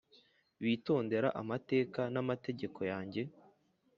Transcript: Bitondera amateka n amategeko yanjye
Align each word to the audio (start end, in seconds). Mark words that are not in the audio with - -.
Bitondera 0.63 1.27
amateka 1.41 2.01
n 2.13 2.15
amategeko 2.23 2.79
yanjye 2.91 3.21